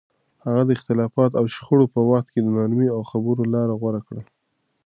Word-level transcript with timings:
هغه 0.45 0.61
د 0.65 0.69
اختلاف 0.77 1.13
او 1.39 1.45
شخړو 1.55 1.85
په 1.95 2.01
وخت 2.09 2.27
د 2.41 2.47
نرمۍ 2.55 2.87
او 2.95 3.01
خبرو 3.11 3.49
لار 3.53 3.69
غوره 3.79 4.01
کړه. 4.07 4.21